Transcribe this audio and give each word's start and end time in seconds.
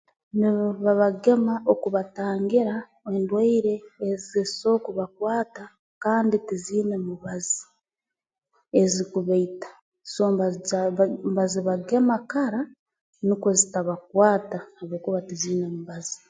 Nibababagema 0.37 1.53
okubatangira 1.73 2.75
endwaire 3.15 3.75
ezi 4.09 4.41
so 4.57 4.71
kubakwata 4.85 5.63
kandi 6.03 6.35
tiziina 6.47 6.95
mubazi 7.07 7.63
ezi 8.81 9.01
kubaita 9.11 9.69
so 10.11 10.23
mbazija 10.33 10.79
mbazibagema 11.31 12.15
kara 12.31 12.61
nukwo 13.25 13.49
zitabakwata 13.59 14.57
habwokuba 14.77 15.19
tiziine 15.27 15.65
mubazi 15.75 16.17